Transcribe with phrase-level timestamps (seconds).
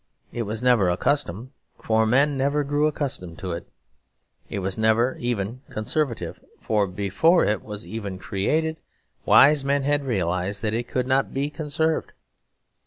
[0.33, 3.67] It was never a custom; for men never grew accustomed to it.
[4.49, 8.77] It was never even conservative; for before it was even created
[9.27, 12.13] wise men had realised that it could not be conserved.